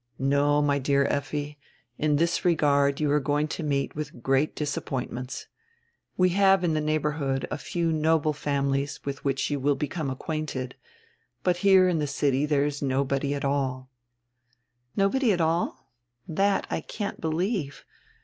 [0.17, 1.59] "No, my dear Effi.
[1.99, 5.45] In this regard you are going to meet with great disappointments.
[6.17, 10.73] We have in the neighborhood a few noble families with which you will become acquainted,
[11.43, 13.91] but here in the city there is nobody at all."
[14.95, 15.91] "Nobody at all?
[16.27, 17.85] That I can't believe.